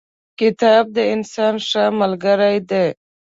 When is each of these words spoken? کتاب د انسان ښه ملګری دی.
کتاب 0.39 0.85
د 0.95 0.97
انسان 1.13 1.55
ښه 1.67 1.83
ملګری 1.99 2.57
دی. 2.69 2.87